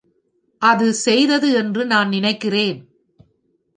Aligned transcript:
அது 0.61 0.93
செய்தது 0.93 1.51
என்று 1.51 1.85
நான் 1.85 2.09
நினைக்கிறேன். 2.09 2.79